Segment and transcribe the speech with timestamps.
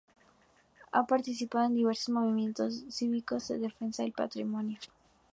[0.93, 4.79] Ha participado en diversos movimientos cívicos en defensa del patrimonio.